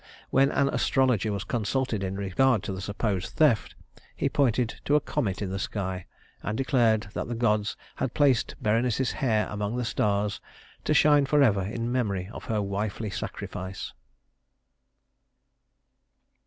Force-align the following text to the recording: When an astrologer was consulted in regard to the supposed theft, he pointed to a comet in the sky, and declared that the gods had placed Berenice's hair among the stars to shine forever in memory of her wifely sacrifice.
When 0.31 0.49
an 0.49 0.67
astrologer 0.69 1.31
was 1.31 1.43
consulted 1.43 2.01
in 2.03 2.15
regard 2.15 2.63
to 2.63 2.73
the 2.73 2.81
supposed 2.81 3.35
theft, 3.35 3.75
he 4.15 4.29
pointed 4.29 4.77
to 4.85 4.95
a 4.95 4.99
comet 4.99 5.43
in 5.43 5.51
the 5.51 5.59
sky, 5.59 6.07
and 6.41 6.57
declared 6.57 7.09
that 7.13 7.27
the 7.27 7.35
gods 7.35 7.77
had 7.97 8.15
placed 8.15 8.55
Berenice's 8.59 9.11
hair 9.11 9.45
among 9.51 9.75
the 9.77 9.85
stars 9.85 10.41
to 10.85 10.95
shine 10.95 11.27
forever 11.27 11.61
in 11.61 11.91
memory 11.91 12.31
of 12.33 12.45
her 12.45 12.63
wifely 12.63 13.11
sacrifice. 13.11 13.93